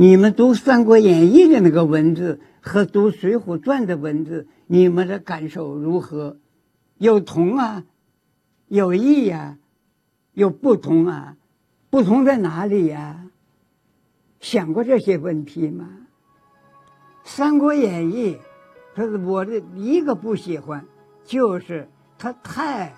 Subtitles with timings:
[0.00, 6.38] 你们读《三国演义》的那个文字和读《水浒传》的文字，你们的感受如何？
[6.96, 7.84] 有同啊，
[8.68, 9.58] 有异呀，
[10.32, 11.36] 有不同啊，
[11.90, 13.26] 不同在哪里呀？
[14.40, 15.86] 想过这些问题吗？
[17.22, 18.36] 《三国演义》，
[18.94, 20.82] 他是我的一个不喜欢，
[21.26, 21.86] 就是
[22.16, 22.94] 他太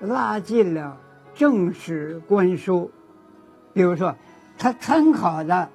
[0.00, 1.00] 拉近了
[1.32, 2.90] 正史观书。
[3.72, 4.16] 比如说，
[4.58, 5.70] 他参考的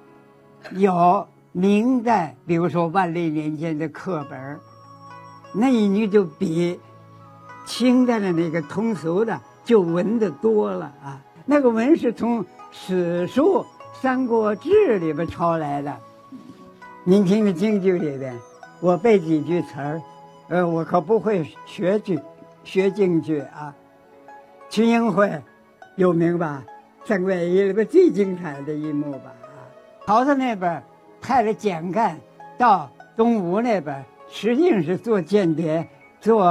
[0.72, 4.58] 有明代，比如说万历年间的课本
[5.52, 6.78] 那一女就比
[7.66, 11.20] 清代的那个通俗的就文的多了啊。
[11.44, 13.64] 那个文是从史书。
[13.98, 15.96] 《三国志》里边抄来的，
[17.02, 18.38] 您听听京剧里边，
[18.78, 20.02] 我背几句词儿，
[20.48, 22.20] 呃，我可不会学剧，
[22.62, 23.74] 学京剧啊。
[24.68, 25.40] 群英会
[25.96, 26.62] 有名吧？
[27.08, 29.32] 《三国演义》里边最精彩的一幕吧？
[30.06, 30.80] 曹操那边
[31.20, 32.16] 派了蒋干
[32.56, 35.84] 到东吴那边，实际上是做间谍，
[36.20, 36.44] 做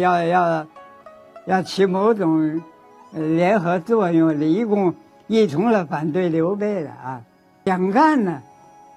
[0.00, 0.66] 要要
[1.46, 2.60] 要起某种
[3.12, 4.94] 联合作用，立功。
[5.28, 7.22] 一同了反对刘备的啊，
[7.64, 8.42] 蒋干呢？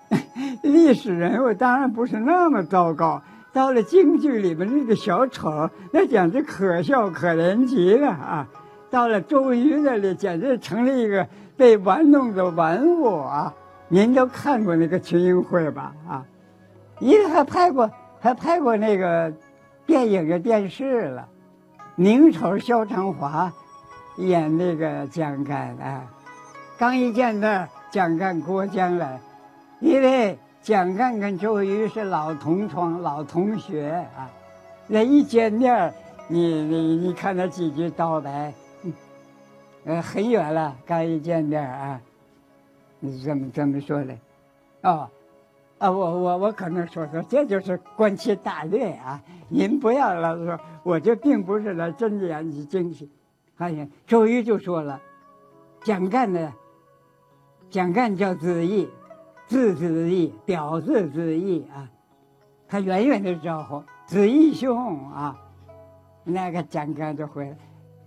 [0.63, 3.21] 历史人物当然不是那么糟糕。
[3.53, 8.47] 到了京剧里面，那个小丑那简直可笑可怜极了啊！
[8.89, 13.53] 到了周瑜那里，简直成了一个被玩弄的玩物啊！
[13.94, 15.94] 您都看过那个群英会吧？
[16.09, 16.25] 啊，
[16.97, 17.88] 您还拍过，
[18.19, 19.31] 还拍过那个
[19.85, 21.27] 电影的电视了。
[21.95, 23.53] 名丑萧长华
[24.17, 26.03] 演那个蒋干啊。
[26.75, 29.19] 刚一见面，蒋干过江来，
[29.80, 34.28] 因为蒋干跟周瑜是老同窗、老同学啊。
[34.88, 35.94] 那一见面，
[36.28, 38.52] 你你你看那几句道白，
[39.85, 40.75] 呃，很远了。
[40.83, 42.02] 刚一见面啊，
[43.05, 44.17] 你怎么怎么说的？
[44.83, 45.09] 哦，
[45.77, 49.21] 啊，我我我可能说说，这就是观其大略啊。
[49.49, 53.11] 您不要老说，我这并不是来真言你惊喜。
[53.57, 55.01] 发现周瑜就说了，
[55.83, 56.53] 蒋干呢？
[57.69, 58.88] 蒋干叫子义，
[59.47, 61.89] 字子义，表字子义啊。
[62.69, 65.38] 他远远的招呼子义兄啊，
[66.23, 67.57] 那个蒋干就回来。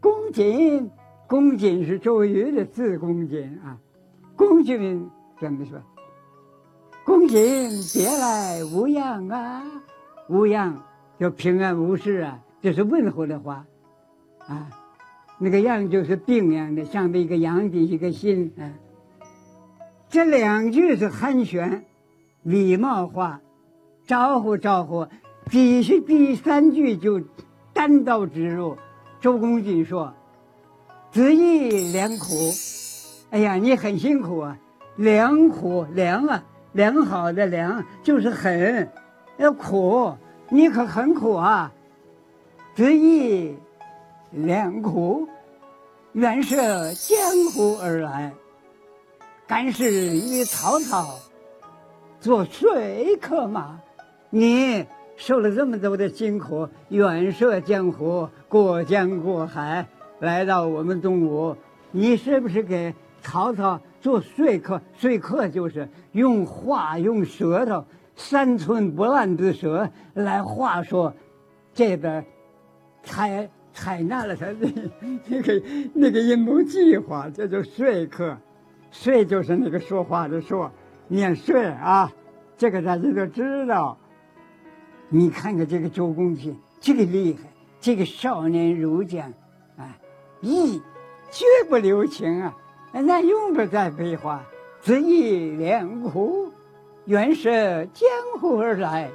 [0.01, 0.91] 公瑾，
[1.27, 3.77] 公瑾是周瑜的字公瑾啊。
[4.67, 5.11] 公瑾
[5.41, 5.81] 怎么说？
[7.05, 9.63] 公瑾别来无恙啊，
[10.29, 10.83] 无恙
[11.21, 13.65] 就平安无事啊，这是问候的话
[14.49, 14.69] 啊。
[15.39, 18.67] 那个恙就是病样的，上面一个阳底一个心啊。
[20.09, 21.83] 这两句是寒暄、
[22.43, 23.41] 礼貌话，
[24.05, 25.07] 招呼招呼，
[25.49, 27.21] 必须第三句就
[27.73, 28.77] 单刀直入。
[29.21, 30.13] 周公瑾说
[31.13, 32.27] ：“子义良苦，
[33.37, 34.57] 哎呀，你很辛苦啊，
[34.97, 36.43] 良苦良啊，
[36.73, 38.91] 良好的良就是很，
[39.37, 40.17] 要苦，
[40.49, 41.71] 你可很苦啊。
[42.75, 43.55] 执意
[44.31, 45.29] 良苦，
[46.13, 46.57] 原是
[46.95, 47.19] 江
[47.53, 48.33] 湖而来。”
[49.47, 51.19] 甘是与曹操
[52.19, 52.73] 做说
[53.21, 53.83] 客嘛？
[54.31, 54.87] 你
[55.19, 59.87] 受了这么多的辛苦，远涉江湖，过江过海，
[60.21, 61.55] 来到我们东吴，
[61.91, 62.95] 你是不是给
[63.27, 64.81] 曹操做说客？
[64.97, 71.13] 说客就是用话，用舌头，三寸不烂之舌来话说，
[71.75, 72.25] 这边
[73.03, 74.57] 采采纳了他的
[75.27, 78.37] 那个那个阴谋计划，这就说客。
[78.93, 80.71] 说就是那个说话的说，
[81.09, 82.11] 念说啊，
[82.57, 83.99] 这个大家都知道。
[85.09, 87.41] 你看看这个周公瑾，这个厉害，
[87.81, 89.29] 这个少年儒将，
[89.77, 89.99] 啊，
[90.41, 90.81] 义
[91.31, 92.57] 绝不留情啊，
[93.01, 94.43] 那用不再废话。
[94.81, 96.53] 子义良苦，
[97.07, 98.09] 原是江
[98.41, 99.11] 湖而来，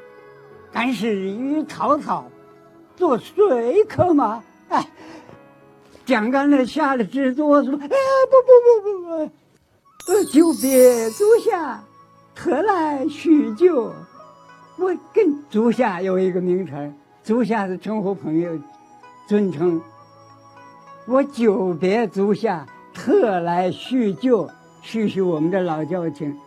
[0.71, 2.25] 敢是与曹操
[2.95, 3.47] 做说
[3.87, 4.43] 客吗？
[4.69, 4.85] 哎，
[6.05, 9.31] 蒋干那吓得直哆嗦，哎，不不不不不。
[10.11, 11.81] 呃久别足下，
[12.35, 13.93] 特来叙旧。
[14.77, 16.93] 我跟足下有一个名称，
[17.23, 18.51] 足下是称呼朋友，
[19.27, 19.81] 尊称。
[21.05, 24.49] 我久别足下，特来叙旧，
[24.81, 26.37] 叙叙我们的老交情。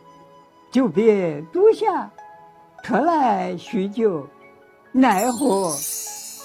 [0.70, 2.10] 就别足下，
[2.82, 4.26] 特来叙旧，
[4.92, 5.72] 奈何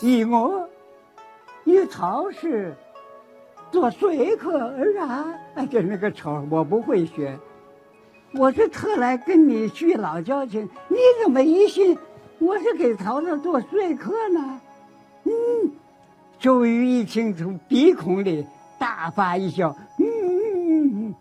[0.02, 0.68] 以我
[1.66, 2.76] 与曹氏。
[3.72, 7.38] 做说客而然，哎，就那个丑，我不会学。
[8.34, 11.96] 我是特来跟你叙老交情，你怎么一信
[12.40, 14.62] 我是给曹操做说客呢？
[15.24, 15.32] 嗯，
[16.40, 18.44] 周瑜一听，从鼻孔里
[18.80, 21.14] 大发一笑，嗯，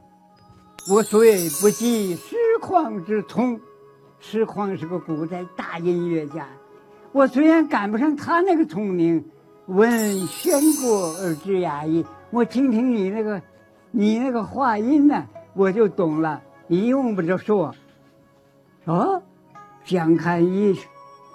[0.89, 3.61] 我虽不及时况之聪。
[4.21, 6.49] 石况是个古代大音乐家，
[7.13, 9.25] 我虽然赶不上他那个聪明，
[9.67, 12.05] 闻宣过而知雅意。
[12.31, 13.41] 我听听你那个，
[13.93, 16.43] 你那个话音呢，我就懂了。
[16.67, 17.73] 你用不着说。
[18.87, 19.23] 哦，
[19.85, 20.77] 蒋干一，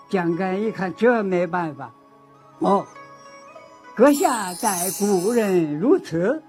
[0.10, 1.94] 蒋干一看这没办法，
[2.60, 2.86] 哦，
[3.96, 6.42] 阁下待古人如此，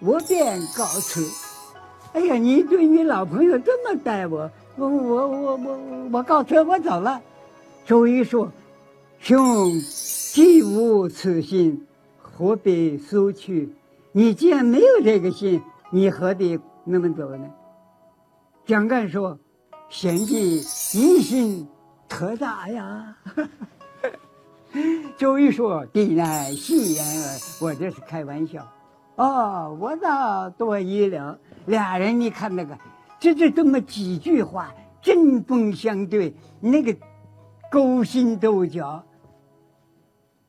[0.00, 1.24] 我便告辞。
[2.12, 4.50] 哎呀，你对你老朋友这么待我。
[4.74, 5.78] 我我我我
[6.12, 7.20] 我告辞，我走了。
[7.84, 8.50] 周瑜说
[9.20, 9.80] ：“兄
[10.32, 11.86] 既无此心，
[12.20, 13.72] 何必苏去？
[14.10, 17.46] 你既然没有这个心，你何必那么走呢？”
[18.66, 19.38] 蒋干说
[19.88, 21.68] ：“贤弟疑心
[22.08, 23.16] 特大呀。
[25.16, 28.66] ”周瑜说：“弟乃戏言耳，我这是开玩笑。”
[29.16, 31.38] 哦，我倒多疑了。
[31.66, 32.76] 俩人，你看那个。
[33.18, 36.94] 这就这么几句话，针锋相对，那个
[37.72, 39.02] 勾心斗角，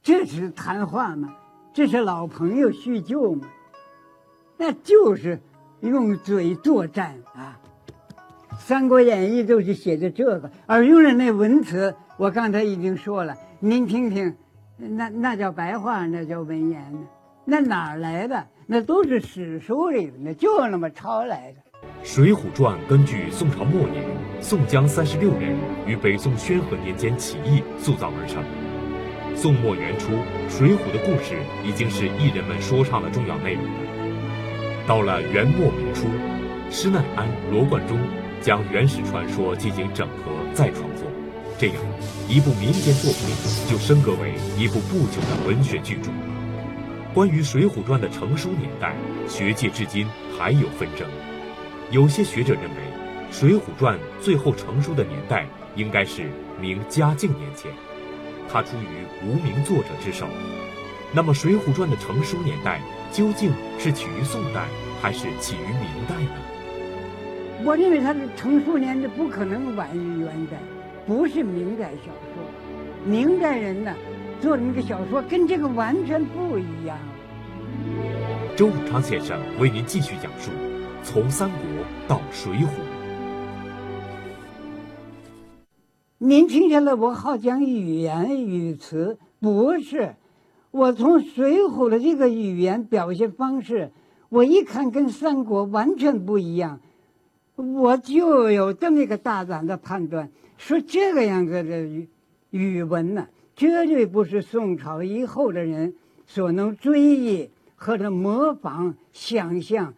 [0.04, 1.34] 这是谈话吗？
[1.74, 3.48] 这是老朋友叙旧吗？
[4.58, 5.40] 那就是
[5.80, 7.58] 用嘴作战啊！
[8.60, 14.36] 《三国演义》都是写的这个，而用的那文词，我刚才已经说了，您听听，
[14.78, 17.00] 那那叫白话，那叫文言呢？
[17.44, 18.46] 那哪儿来的？
[18.68, 21.80] 那都是史书里的，那就那么抄来的。
[22.08, 24.04] 《水浒传》根据宋朝末年
[24.40, 25.56] 宋江三十六人
[25.88, 28.44] 与北宋宣和年间起义塑造而成。
[29.36, 30.12] 宋末元初，
[30.48, 34.86] 水浒的故事已经是艺人们说唱的重要内容了。
[34.86, 36.06] 到了元末明初，
[36.70, 37.98] 施耐庵、罗贯中
[38.40, 41.08] 将原始传说进行整合再创作，
[41.60, 41.76] 这样
[42.30, 43.30] 一部民间作品
[43.68, 46.12] 就升格为一部不朽的文学巨著。
[47.16, 48.94] 关于《水浒传》的成书年代，
[49.28, 50.06] 学界至今
[50.38, 51.08] 还有纷争。
[51.90, 52.82] 有些学者认为，
[53.36, 56.30] 《水浒传》最后成书的年代应该是
[56.62, 57.72] 明嘉靖年间，
[58.48, 60.28] 它出于无名作者之手。
[61.12, 62.80] 那么，《水浒传》的成书年代
[63.12, 64.66] 究竟是起于宋代，
[65.02, 67.64] 还是起于明代呢？
[67.64, 70.58] 我认为它的成书年代不可能晚于元代，
[71.08, 72.44] 不是明代小说。
[73.06, 73.96] 明代人呢，
[74.42, 76.98] 做的那个小说跟这个完全不一样。
[78.58, 80.52] 周武昌先生为您继续讲述。
[81.04, 81.60] 从三国
[82.06, 82.68] 到水浒，
[86.18, 86.98] 您听见了？
[86.98, 90.16] 我好讲语言语词，不是。
[90.72, 93.90] 我从水浒的这个语言表现方式，
[94.28, 96.82] 我一看跟三国完全不一样，
[97.56, 102.08] 我就有这么一个大胆的判断：说这个样子的语
[102.50, 105.94] 语文呢，绝对不是宋朝以后的人
[106.26, 109.94] 所能追忆或者模仿、想象。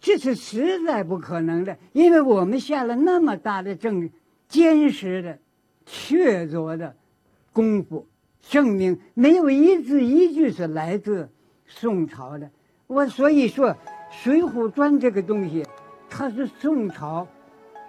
[0.00, 4.10] 这是实在不可能的，因为我们下了那么大的正
[4.48, 5.38] 坚实的、
[5.86, 6.94] 确凿的
[7.52, 8.06] 功夫，
[8.42, 11.28] 证明没有一字一句是来自
[11.66, 12.50] 宋朝的。
[12.86, 13.70] 我所以说，
[14.10, 15.64] 《水浒传》这个东西，
[16.10, 17.26] 它是宋朝、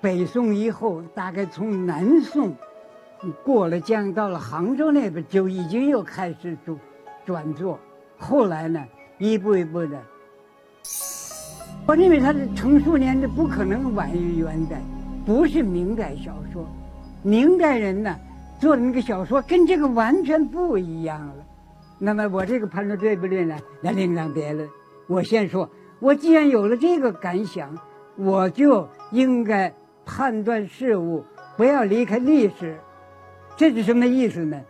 [0.05, 2.53] 北宋以后，大概从南宋
[3.43, 6.77] 过了江，到了杭州那边就已经又开始转
[7.25, 7.79] 转作，
[8.15, 8.85] 后来呢，
[9.17, 9.99] 一步一步的。
[11.87, 14.79] 我认为它的成书年代不可能晚于元代，
[15.25, 16.67] 不是明代小说。
[17.23, 18.15] 明代人呢
[18.59, 21.33] 做的那个小说跟这个完全不一样了。
[21.97, 23.57] 那么我这个判断对不对呢？
[23.81, 24.69] 那另当别论。
[25.07, 25.67] 我先说，
[25.99, 27.75] 我既然有了这个感想，
[28.15, 29.73] 我就应该
[30.05, 31.25] 判断事物
[31.57, 32.77] 不要离开历史。
[33.57, 34.61] 这是什么意思呢？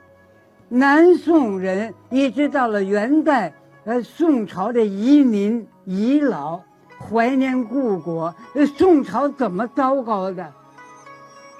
[0.69, 6.61] 南宋人一直到了元代，呃，宋朝的遗民遗老。
[6.97, 10.51] 怀念故国，呃宋朝怎么糟糕的？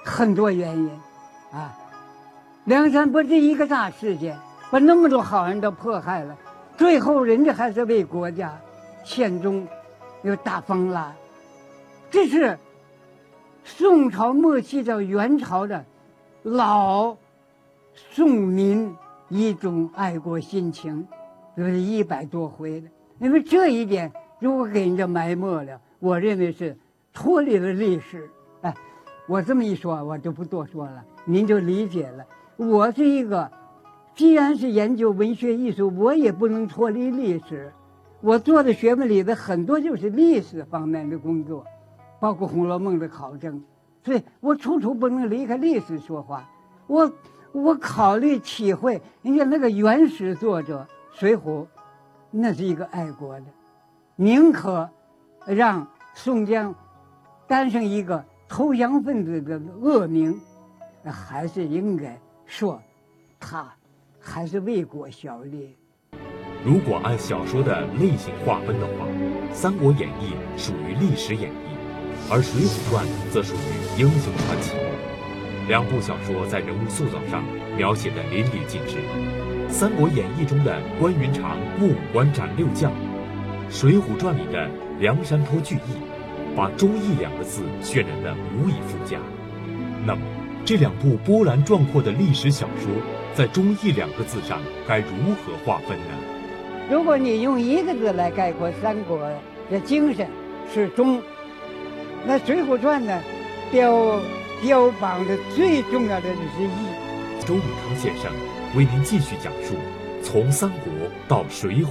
[0.02, 0.90] 很多原因，
[1.52, 1.76] 啊，
[2.64, 4.36] 梁山伯这一个大事件，
[4.70, 6.34] 把那么多好人都迫害了，
[6.78, 8.58] 最后人家还是为国家
[9.04, 9.68] 献忠，
[10.22, 11.14] 又大封了，
[12.10, 12.58] 这是
[13.66, 15.84] 宋朝末期到元朝的
[16.44, 17.16] 老
[17.92, 18.94] 宋民
[19.28, 21.04] 一种爱国心情，
[21.56, 24.12] 是一百多回的，因为这一点。
[24.38, 26.76] 如果给人家埋没了，我认为是
[27.12, 28.30] 脱离了历史。
[28.60, 28.72] 哎，
[29.26, 32.24] 我这么一说，我就不多说了，您就理解了。
[32.56, 33.50] 我是一个，
[34.14, 37.72] 既然是研究文学艺术，我也不能脱离历史。
[38.20, 41.64] 我做的学问里的很多就是历史方面的工作，
[42.20, 43.62] 包括《红楼梦》的考证，
[44.04, 46.48] 所以我处处不能离开历史说话。
[46.86, 47.12] 我
[47.52, 50.86] 我考虑体会，人家那个原始作者
[51.18, 51.62] 《水浒》，
[52.30, 53.46] 那是一个爱国的。
[54.14, 54.88] 宁可
[55.44, 56.74] 让宋江
[57.46, 60.40] 担上一个投降分子的恶名，
[61.04, 62.80] 还是应该说，
[63.38, 63.70] 他
[64.18, 65.76] 还是为国效力。
[66.64, 69.06] 如果按小说的类型划分的话，
[69.54, 71.75] 《三国演义》属于历史演义，
[72.28, 74.72] 而《水浒传》则属于英雄传奇。
[75.68, 77.44] 两部小说在人物塑造上
[77.76, 78.98] 描写的淋漓尽致，
[79.70, 82.90] 《三国演义》中的关云长过五关斩六将，
[83.70, 84.68] 《水浒传》里的
[84.98, 85.98] 梁山泊聚义，
[86.56, 89.18] 把忠义两个字渲染得无以复加。
[90.04, 90.20] 那么，
[90.64, 92.90] 这两部波澜壮阔的历史小说，
[93.34, 96.04] 在忠义两个字上该如何划分呢？
[96.90, 99.18] 如果你用一个字来概括三国
[99.70, 100.28] 的精神，
[100.72, 101.22] 是忠。
[102.26, 103.22] 那《水浒传》呢，
[103.70, 104.20] 标。
[104.62, 107.46] 标榜的最重要的就是义。
[107.46, 108.32] 周永康先生
[108.74, 109.74] 为您继续讲述
[110.22, 110.90] 从三国
[111.28, 111.88] 到水浒。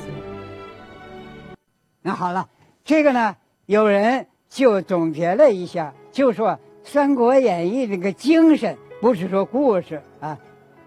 [2.02, 2.50] 那好了，
[2.84, 3.36] 这个呢，
[3.68, 6.50] 有人就总结了一下，就说
[6.84, 10.36] 《三国演义》这个精神不是说故事啊，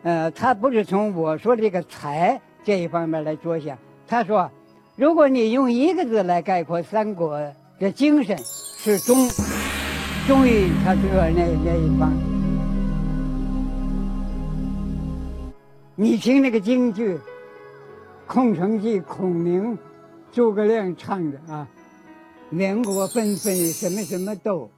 [0.02, 3.78] 呃，他不是从我说这个才这一方面来着想。
[4.05, 4.50] 他说，
[4.97, 7.40] 如果你用一个字来概括三国
[7.80, 9.28] 这精神，是忠。
[10.26, 12.12] 终于，他这个那那一方，
[15.94, 17.14] 你听那个京剧
[18.26, 19.78] 《空城计》，孔明、
[20.32, 21.68] 诸葛亮唱的啊
[22.50, 24.68] ，“两国纷纷什么什么斗，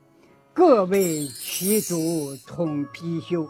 [0.52, 1.96] 各为其主
[2.46, 3.48] 统貔貅。”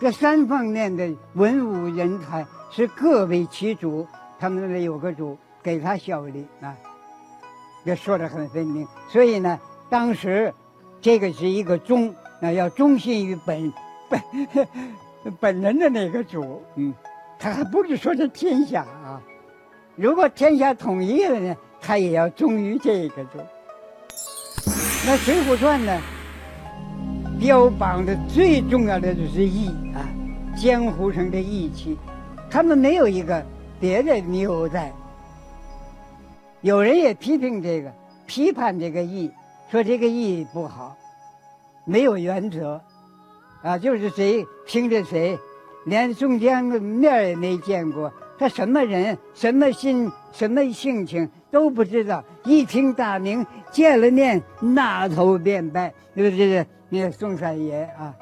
[0.00, 4.06] 这三方面的文武人才是各为其主，
[4.38, 6.74] 他们那里有个主给他效力啊，
[7.84, 8.86] 也说得很分明。
[9.08, 9.58] 所以呢，
[9.88, 10.52] 当时。
[11.02, 13.72] 这个是一个忠，那要忠心于本
[14.10, 14.20] 本
[15.40, 16.92] 本人的那个主，嗯，
[17.38, 19.18] 他还不是说是天下啊。
[19.96, 23.38] 如果天下统一了呢，他也要忠于这个主。
[25.06, 25.98] 那《水浒传》呢，
[27.40, 30.04] 标榜的最重要的就是义啊，
[30.54, 31.96] 江湖上的义气，
[32.50, 33.42] 他们没有一个
[33.80, 34.92] 别的理由在。
[36.62, 37.90] 有人也批评这个，
[38.26, 39.30] 批判这个义。
[39.70, 40.96] 说这个义不好，
[41.84, 42.80] 没有原则，
[43.62, 45.38] 啊，就是谁听着谁，
[45.86, 52.22] 连宋江的面也没见过，他什么人、什么心、什么性情都不知道。
[52.44, 55.94] 一听大名，见了面，那头便拜。
[56.16, 58.12] 这个这个，那宋三爷啊，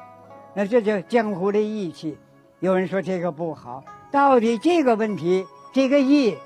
[0.53, 2.15] 那这叫江湖的义气。
[2.59, 6.37] 有人说这个不好，到底这个问题，这个义，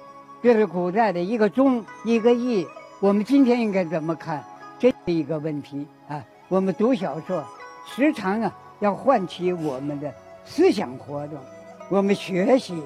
[0.44, 2.68] 这是古代的一个忠，一个义，
[3.00, 4.44] 我们今天应该怎么看？
[4.78, 6.22] 这是一个问题啊！
[6.50, 7.42] 我们读小说，
[7.86, 11.40] 时常啊要唤起我们的思想活动，
[11.88, 12.84] 我们学习，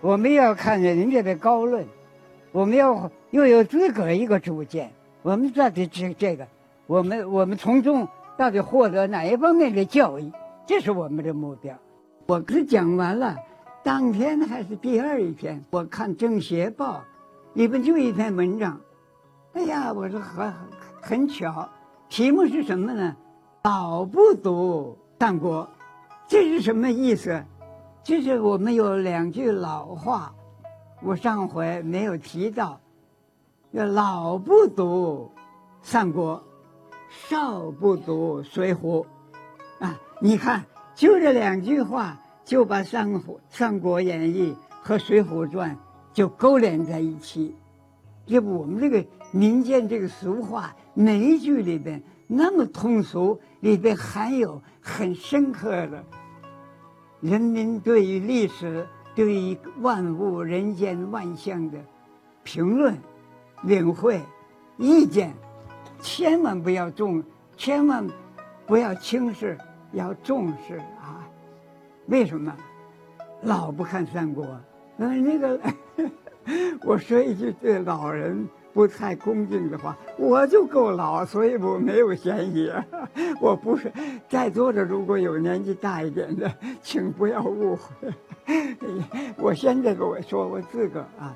[0.00, 1.86] 我们要看人家的高论，
[2.50, 6.46] 我们要又有资格一个主见，我们到底这这个，
[6.86, 10.32] 我们我们从中到底获得哪一方面的教育？
[10.66, 11.74] 这是我们的目标。
[12.24, 13.36] 我可讲完了，
[13.86, 16.96] 当天还是第二天，我看《政协报》，
[17.52, 18.80] 里边就一篇文章，
[19.52, 20.52] 哎呀，我说很。
[21.00, 21.68] 很巧，
[22.08, 23.14] 题目是什么呢？
[23.62, 25.70] 老不读三国，
[26.26, 27.44] 这是什么意思？
[28.02, 30.34] 就是我们有两句老话，
[31.00, 32.80] 我上回没有提到，
[33.72, 35.30] 叫老不读
[35.80, 36.42] 三国，
[37.08, 39.06] 少不读水浒，
[39.78, 40.64] 啊，你看，
[40.96, 45.74] 就这两句话，就把《三三国演义》和《水浒传》
[46.14, 47.54] 就勾连在一起。
[48.24, 50.74] 这不，我们这个民间这个俗话。
[50.94, 56.02] 每一句里边那么通俗，里边含有很深刻的
[57.20, 61.78] 人民对于历史、对于万物、人间万象的
[62.44, 62.96] 评论、
[63.64, 64.22] 领会、
[64.78, 65.34] 意见，
[66.00, 67.22] 千万不要重，
[67.56, 68.06] 千万
[68.66, 69.58] 不要轻视，
[69.92, 70.80] 要重视！
[72.06, 72.54] 为什么？
[73.42, 74.46] 老不看三国，
[74.98, 75.60] 嗯，那个，
[76.84, 78.48] 我说一句对老人。
[78.76, 82.70] 不太恭敬的话，我就够老，所以我没有嫌疑。
[83.40, 83.90] 我不是
[84.28, 88.12] 在座的，如果有年纪大一点的，请不要误会。
[89.40, 91.34] 我现在跟我说我自个儿啊，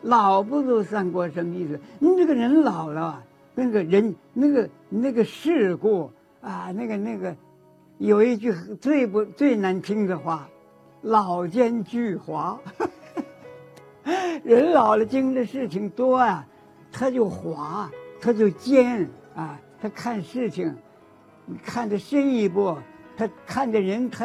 [0.00, 1.78] 老不如三国什么意思？
[1.98, 3.22] 你这个人老了，
[3.54, 6.10] 那个人那个那个世故
[6.40, 7.36] 啊，那个那个，
[7.98, 10.48] 有一句最不最难听的话，
[11.02, 12.56] 老奸巨猾。
[14.44, 16.46] 人老了，经的事情多啊。
[16.90, 19.60] 他就滑，他就尖啊！
[19.80, 20.74] 他看事情，
[21.44, 22.76] 你看的深一步，
[23.14, 24.24] 他看的人，他，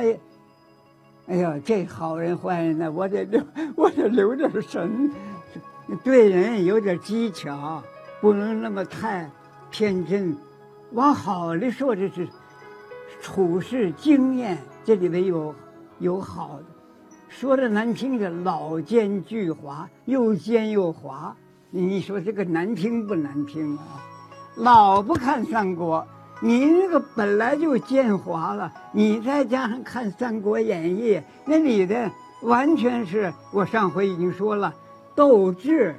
[1.27, 2.89] 哎呀，这好人坏人呢？
[2.89, 3.43] 我得留，
[3.75, 5.11] 我得留点神，
[6.05, 7.83] 对人有点技巧，
[8.21, 9.29] 不能那么太
[9.69, 10.35] 天真，
[10.93, 12.27] 往好的说，这是
[13.23, 15.55] 处事经验，这里面有
[15.99, 16.65] 有好的；
[17.29, 21.31] 说的难听的，老奸巨猾，又奸又猾。
[21.69, 24.03] 你说这个难听不难听啊？
[24.55, 26.05] 老不看三国，
[26.41, 31.15] 你那个本来就奸猾了，你再加上看《三国演义》，
[31.45, 32.11] 那里的
[32.41, 34.73] 完全是我上回已经说了，
[35.15, 35.95] 斗智、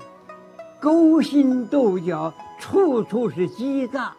[0.78, 4.12] 勾心斗角，处处是激诈，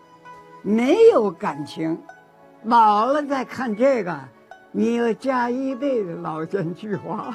[0.64, 1.96] 没有感情。
[2.66, 4.20] 老了再看这个，
[4.72, 7.32] 你要加一辈子老奸巨猾，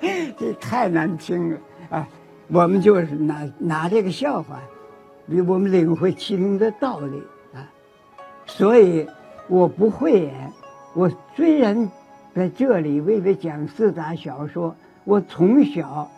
[0.38, 1.58] 这太难听了
[1.90, 2.08] 啊！
[2.48, 4.58] 我们就是拿拿这个笑话，
[5.28, 7.22] 比我们领会其中的道理
[7.52, 7.60] 啊。
[8.46, 9.06] 所以，
[9.48, 10.50] 我不会演。
[10.94, 11.90] 我虽然
[12.34, 14.74] 在这里为了讲四大小说，
[15.04, 16.10] 我从小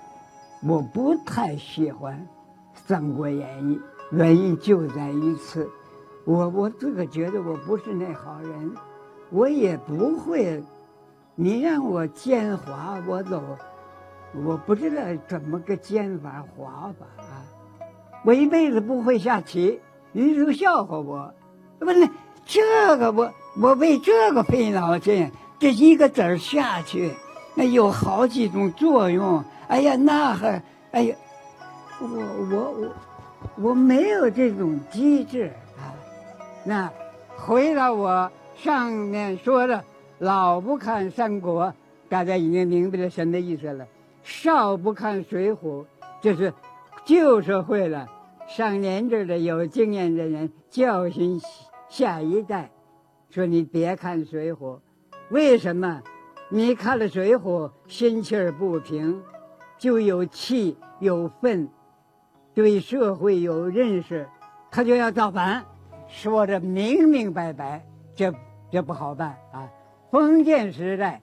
[0.63, 2.15] 我不太喜欢
[2.87, 3.77] 《三国演义》，
[4.17, 5.69] 原因就在于此。
[6.25, 8.73] 我我自个觉得我不是那好人，
[9.31, 10.63] 我也不会。
[11.35, 13.43] 你让我奸猾，我走。
[14.45, 17.43] 我不知道怎么个剑法滑法啊！
[18.25, 19.81] 我一辈子不会下棋，
[20.13, 21.33] 你都笑话我。
[21.79, 22.09] 不是
[22.45, 27.13] 这个，我我为这个费脑筋，这一个子儿下去，
[27.55, 29.45] 那有好几种作用。
[29.69, 30.63] 哎呀，那还
[30.93, 31.17] 哎呀，
[32.01, 35.53] 我我我我没有这种机智。
[36.65, 36.91] 那
[37.37, 39.85] 回到我上面说的，
[40.19, 41.73] 老不看三国，
[42.09, 43.87] 大家已经明白了什么意思了。
[44.23, 45.57] 少不看《水浒》，
[46.23, 46.53] 就是
[47.05, 48.09] 旧社会了。
[48.49, 51.41] 上年纪的有经验的人教训
[51.89, 52.71] 下一代，
[53.31, 54.57] 说你别看《水浒》，
[55.29, 56.03] 为什么？
[56.49, 59.21] 你看了《水浒》，心气儿不平，
[59.77, 61.69] 就有气有愤，
[62.55, 64.27] 对社会有认识，
[64.71, 65.65] 他就要造反，
[66.15, 68.33] 说的明明白白，这
[68.71, 69.69] 这不好办啊！
[70.13, 71.21] 封建时代，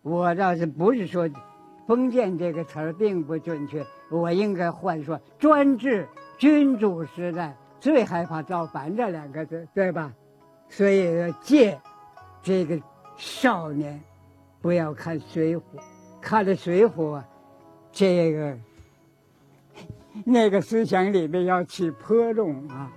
[0.00, 1.28] 我倒是不是说。
[1.86, 10.12] 封建这个词儿并不准确，我应该换说专制君主时代最害怕造反这两个字，对吧？
[10.68, 11.78] 所以要戒
[12.42, 12.80] 这个
[13.16, 14.00] 少年
[14.62, 15.60] 不要看《水浒》，
[16.20, 17.18] 看了《水浒》，
[17.92, 18.56] 这个
[20.24, 22.90] 那个思想里面要起波动啊。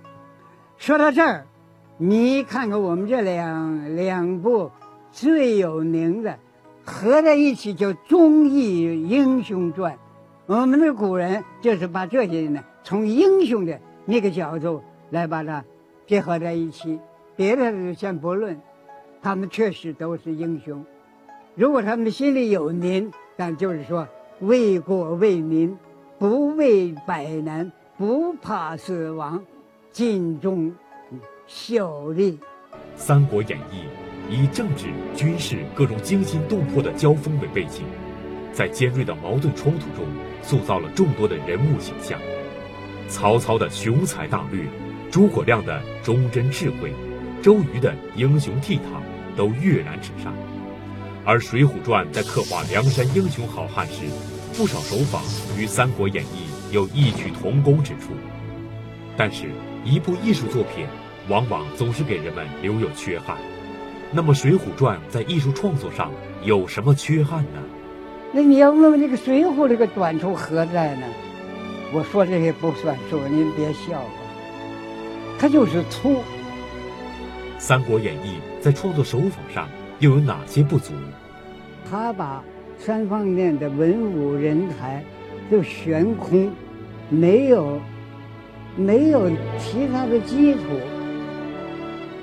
[0.76, 1.46] 说到这儿，
[1.96, 4.70] 你看看我们这两两部
[5.12, 6.38] 最有名的。
[6.86, 9.94] 合在一起叫《忠义英雄传》，
[10.44, 15.64] 我们的古人就是把这些呢从英雄的那个角度来把它
[16.06, 17.00] 结合在一起。
[17.36, 18.60] 别的先不论，
[19.22, 20.84] 他们确实都是英雄。
[21.54, 24.06] 如果他们心里有民，但就是说
[24.40, 25.74] 为国为民，
[26.18, 29.42] 不畏百难，不怕死亡，
[29.94, 30.74] 尽忠
[31.46, 32.32] 效力。
[32.96, 33.84] 《三国演义》。
[34.28, 37.84] 以政治、军事各种惊心动魄的交锋为背景，
[38.52, 40.04] 在尖锐的矛盾冲突中，
[40.42, 42.18] 塑造了众多的人物形象。
[43.08, 44.64] 曹操的雄才大略，
[45.12, 46.92] 诸葛亮的忠贞智慧，
[47.40, 48.80] 周瑜的英雄倜傥，
[49.36, 50.34] 都跃然纸上。
[51.24, 54.06] 而《水浒传》在刻画梁山英雄好汉时，
[54.56, 55.20] 不少手法
[55.56, 58.10] 与《三国演义》有异曲同工之处。
[59.16, 59.50] 但是，
[59.84, 60.86] 一部艺术作品，
[61.28, 63.36] 往往总是给人们留有缺憾。
[64.10, 66.10] 那么，《水浒传》在艺术创作上
[66.42, 67.60] 有什么缺憾呢？
[68.32, 71.06] 那你要问问这个《水浒》这个短处何在呢？
[71.92, 74.08] 我说这些不算数，您别笑话。
[75.38, 76.10] 它就是粗。
[77.58, 79.68] 《三国演义》在创作手法上
[80.00, 80.92] 又有哪些不足？
[81.88, 82.42] 他把
[82.78, 85.04] 三方面的文武人才
[85.50, 86.50] 都悬空，
[87.08, 87.80] 没有
[88.76, 90.60] 没有其他的基础，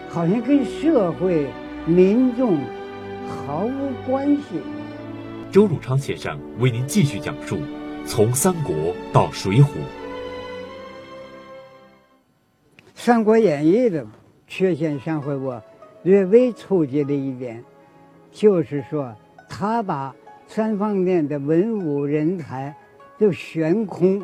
[0.09, 1.47] 好像跟社会。
[1.87, 2.59] 民众
[3.27, 4.61] 毫无关系。
[5.51, 7.57] 周汝昌先生为您继续讲述
[8.05, 9.63] 从三国到水浒。
[12.93, 14.05] 《三国演义》的
[14.45, 15.59] 缺陷，上回我
[16.03, 17.63] 略微触及了一点，
[18.31, 19.11] 就是说
[19.49, 20.15] 他把
[20.47, 22.75] 三方面的文武人才
[23.17, 24.21] 都悬空，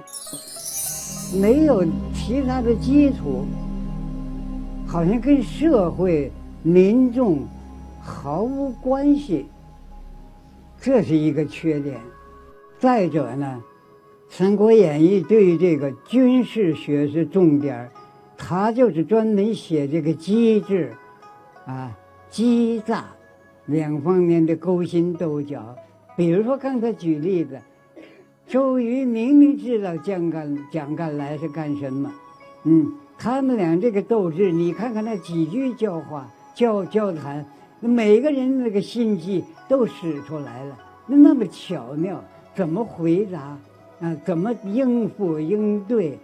[1.41, 1.83] 没有
[2.27, 3.45] 其他的基础，
[4.85, 6.29] 好像跟社会。
[6.63, 7.47] 民众
[8.01, 9.45] 毫无关系，
[10.81, 11.97] 这是一个缺点。
[12.77, 13.63] 再者呢，
[14.35, 17.89] 《三国演义》对于这个军事学是重点
[18.35, 20.91] 他就是专门写这个机智，
[21.65, 21.95] 啊，
[22.29, 23.05] 机诈
[23.67, 25.73] 两方面的勾心斗角。
[26.17, 27.57] 比如说刚才举例子，
[28.47, 32.09] 周瑜明明知道蒋干蒋干来是干什么，
[32.63, 37.45] 嗯，他们俩这个斗智，你看看那几句教化、交交谈，
[37.81, 42.23] 每个人那个心机都使出来了，那那么巧妙，
[42.55, 43.57] 怎么回答
[43.99, 44.15] 啊？
[44.23, 46.17] 怎么应付应对？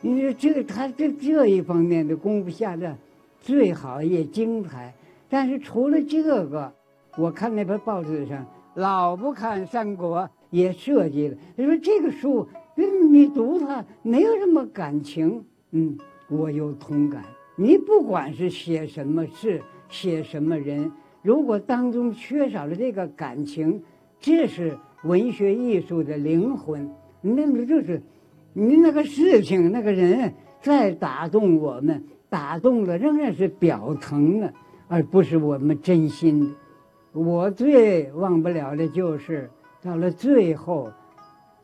[0.00, 2.92] 你说这他这这一方面的功夫下的
[3.40, 4.92] 最好也精彩，
[5.30, 6.72] 但是除了这个，
[7.16, 8.44] 我看那篇报纸上
[8.74, 11.36] 老不看三国也设计了。
[11.56, 12.46] 他说这个书，
[13.10, 17.24] 你读它没有什么感情，嗯，我有同感。
[17.56, 23.82] 你不管是写什么事，写什么人，如果当中缺少了这个感情，
[24.20, 26.88] 这是文学艺术的灵魂，
[27.20, 28.00] 那么就是。
[28.54, 34.52] 你那个事情，那个人再打动我们，打动了仍然是表层的，
[34.88, 36.50] 而不是我们真心的。
[37.18, 39.50] 我最忘不了的就是
[39.82, 40.90] 到了最后，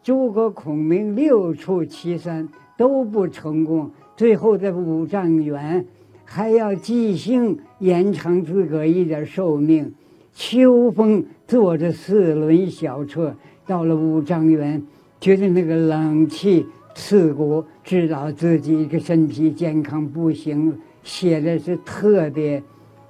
[0.02, 5.84] 诸葛孔明六出祁山都不成功，最后在五丈原
[6.24, 9.94] 还要即兴延长自个儿一点寿命。
[10.34, 13.34] 秋风坐着四轮小车
[13.66, 14.82] 到了五丈原，
[15.20, 16.66] 觉得那个冷气。
[16.94, 22.60] 刺骨，知道自己的身体健康不行，写的是特别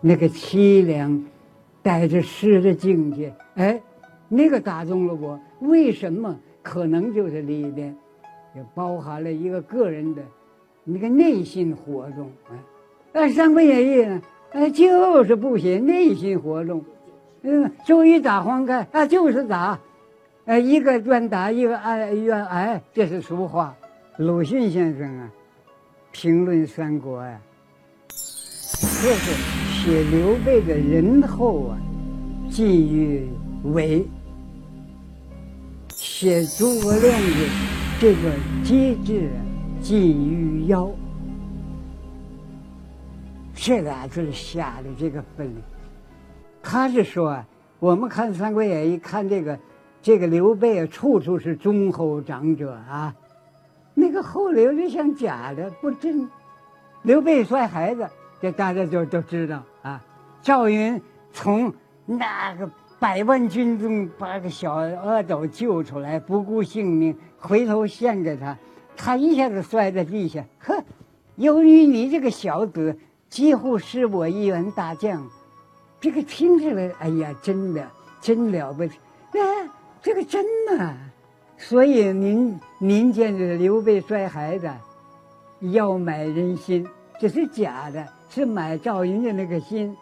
[0.02, 1.24] 那个凄凉，
[1.80, 3.32] 带着诗的境界。
[3.54, 3.80] 哎，
[4.28, 5.38] 那个打动了我。
[5.60, 6.38] 为什么？
[6.62, 7.96] 可能就是里边
[8.54, 10.22] 也包含了一个个人的
[10.84, 12.30] 那个内心活动。
[12.50, 14.20] 哎，哎，《三国演义》呢？
[14.52, 16.84] 哎，就是不写内心活动。
[17.42, 19.78] 嗯，周瑜打黄盖啊，就是打。
[20.44, 23.74] 哎，一个愿打，一个爱愿挨，这是俗话。
[24.18, 25.30] 鲁迅先生啊，
[26.10, 27.40] 评论三国啊，
[28.08, 29.32] 这是
[29.72, 31.78] 写刘备的仁厚啊，
[32.50, 33.28] 近于
[33.64, 34.02] 伪；
[35.98, 37.48] 写诸葛亮的
[37.98, 38.30] 这个
[38.62, 39.42] 机智啊，
[39.82, 40.88] 近于妖。
[43.52, 45.52] 这俩字下的这个分，
[46.62, 47.44] 他是说啊，
[47.80, 49.58] 我们看《三国演义》，看这个。
[50.00, 53.12] 这个刘备啊，处处是忠厚长者啊，
[53.92, 56.30] 那个后刘就像假的不真。
[57.02, 58.08] 刘备摔孩子，
[58.40, 60.00] 这大家就都知道啊。
[60.40, 61.74] 赵云从
[62.06, 68.56] 那个百万军中把个小阿斗救出来，不顾性命，回头献给他，
[68.96, 70.44] 他一下子摔在地下。
[70.58, 70.82] 呵，
[71.36, 75.26] 由于你这个小子几乎是我一员大将，
[76.00, 77.86] 这个听起来，哎呀，真的
[78.20, 78.98] 真了不起，
[79.32, 79.40] 哎。
[80.00, 80.94] 这个真的，
[81.56, 84.70] 所以您您见这刘备摔孩子，
[85.72, 86.86] 要买人心，
[87.20, 89.94] 这是假的，是买赵云的那个心。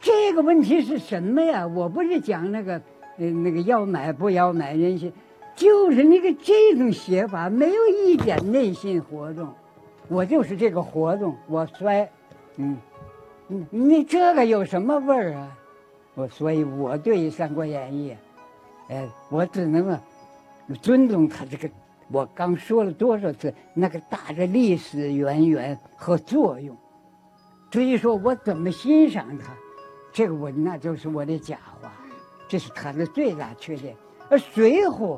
[0.00, 1.66] 这个问题是什么呀？
[1.66, 2.74] 我不是讲那个，
[3.18, 5.12] 呃，那个要买不要买人心，
[5.56, 9.52] 就是那个这种写法没有一点内心活动。
[10.08, 12.08] 我就是这个活动，我摔，
[12.56, 12.76] 嗯，
[13.48, 15.58] 嗯，你这个有什么味儿啊？
[16.14, 18.16] 我所以，我对《三国演义》。
[18.92, 20.00] 哎，我只能啊，
[20.80, 21.68] 尊重他这个。
[22.10, 26.74] 我刚说了多少次那个大的历史渊源和作用。
[27.70, 29.52] 至于说我怎么欣赏他，
[30.18, 31.92] 这个我那就是我的假话，
[32.48, 33.94] 这是他的最大缺点。
[34.28, 35.16] 而《水浒》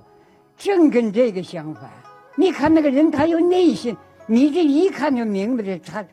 [0.58, 1.90] 正跟这个相反。
[2.36, 6.04] 你看那个人，他有内心，你这一看就明白这他。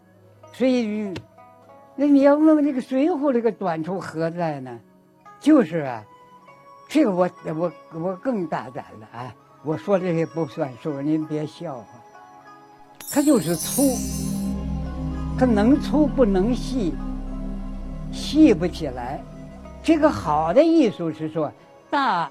[0.54, 1.13] 所以，
[1.97, 4.80] 那你要问问这个《水浒》这个短处何在呢？
[5.41, 6.02] 就是啊。
[6.88, 9.36] 这个我我我更大胆了啊！
[9.65, 11.86] 我说这些不算数，您别笑话。
[13.12, 13.82] 他就是粗，
[15.38, 16.95] 他能粗不能细，
[18.12, 19.22] 细不起来。
[19.84, 21.52] 这个好的艺术是说，
[21.89, 22.30] 大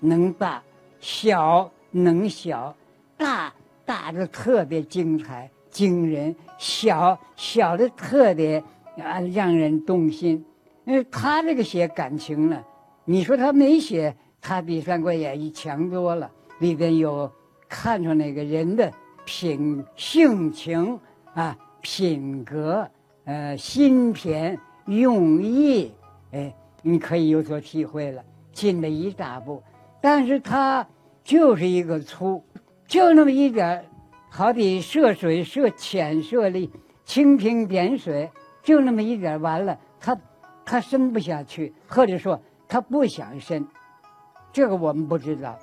[0.00, 0.62] 能大，
[1.00, 2.74] 小能小，
[3.16, 3.52] 大
[3.86, 8.62] 大的特别精彩惊人，小小的特别
[8.98, 10.44] 啊让人动心。
[10.84, 12.62] 因为他这个写感情呢。
[13.04, 16.30] 你说他没写，他比《三国演义》强多了。
[16.58, 17.30] 里边有
[17.68, 18.92] 看出那个人的
[19.24, 20.98] 品性情
[21.32, 22.86] 啊、品格、
[23.24, 25.92] 呃、心田、用意，
[26.32, 29.62] 哎，你可以有所体会了，进了一大步。
[30.00, 30.86] 但是它
[31.22, 32.42] 就是一个粗，
[32.86, 33.84] 就那么一点
[34.28, 36.70] 好比涉水涉浅涉里，
[37.06, 38.30] 蜻蜓点水，
[38.62, 40.18] 就那么一点完了，它
[40.64, 42.40] 它深不下去，或者说。
[42.70, 43.66] 他不想生，
[44.52, 45.58] 这个我们不知道。